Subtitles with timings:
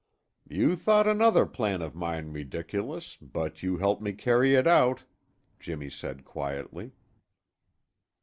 [0.49, 5.03] "You thought another plan of mine ridiculous, but you helped me carry it out,"
[5.59, 6.93] Jimmy said quietly.